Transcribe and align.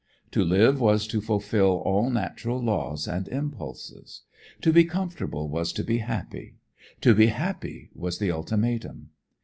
To 0.31 0.43
live 0.43 0.79
was 0.81 1.05
to 1.09 1.21
fulfil 1.21 1.83
all 1.85 2.09
natural 2.09 2.59
laws 2.59 3.07
and 3.07 3.27
impulses. 3.27 4.23
To 4.61 4.73
be 4.73 4.83
comfortable 4.83 5.47
was 5.47 5.71
to 5.73 5.83
be 5.83 5.99
happy. 5.99 6.55
To 7.01 7.13
be 7.13 7.27
happy 7.27 7.91
was 7.93 8.17
the 8.17 8.31
ultimatum. 8.31 9.11